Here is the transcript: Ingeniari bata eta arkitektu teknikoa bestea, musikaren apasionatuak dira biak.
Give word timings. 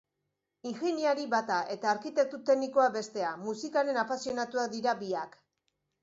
Ingeniari 0.67 1.25
bata 1.33 1.57
eta 1.73 1.91
arkitektu 1.91 2.39
teknikoa 2.47 2.87
bestea, 2.95 3.33
musikaren 3.41 3.99
apasionatuak 4.05 4.73
dira 4.77 4.95
biak. 5.03 5.37